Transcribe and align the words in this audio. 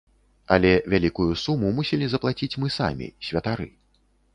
Але 0.55 0.71
вялікую 0.93 1.29
суму 1.43 1.67
мусілі 1.83 2.05
заплаціць 2.17 2.53
мы 2.65 2.77
самі, 2.81 3.15
святары. 3.31 3.75